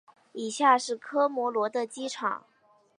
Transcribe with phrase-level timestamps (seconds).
[0.33, 2.43] 以下是科摩罗的机场。